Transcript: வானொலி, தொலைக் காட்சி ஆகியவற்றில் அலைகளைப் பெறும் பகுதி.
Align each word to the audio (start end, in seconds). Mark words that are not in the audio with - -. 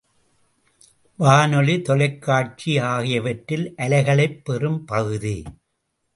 வானொலி, 1.15 1.81
தொலைக் 1.81 2.21
காட்சி 2.21 2.77
ஆகியவற்றில் 2.77 3.73
அலைகளைப் 3.77 4.41
பெறும் 4.43 4.85
பகுதி. 4.85 5.43